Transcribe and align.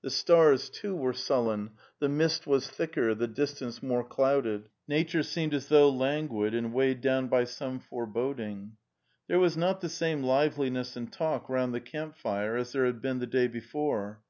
The 0.00 0.08
stars, 0.08 0.70
too, 0.70 0.96
were 0.96 1.12
sullen, 1.12 1.72
the 1.98 2.08
mist 2.08 2.46
was 2.46 2.66
thicker, 2.66 3.14
the 3.14 3.28
distance 3.28 3.82
more 3.82 4.02
clouded. 4.04 4.70
Nature 4.88 5.22
seemed 5.22 5.52
as 5.52 5.68
though 5.68 5.90
languid 5.90 6.54
and 6.54 6.72
weighed 6.72 7.02
down 7.02 7.28
by 7.28 7.44
some 7.44 7.78
foreboding. 7.78 8.78
There 9.28 9.38
was 9.38 9.54
not 9.54 9.82
the 9.82 9.90
same 9.90 10.22
liveliness 10.22 10.96
and 10.96 11.12
talk 11.12 11.50
round 11.50 11.74
the 11.74 11.82
camp 11.82 12.16
fire 12.16 12.56
as 12.56 12.72
there 12.72 12.86
had 12.86 13.02
been 13.02 13.18
the 13.18 13.26
day 13.26 13.48
before. 13.48 14.22